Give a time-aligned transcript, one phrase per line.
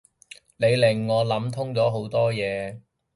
[0.57, 2.79] 你令我諗通咗好多嘢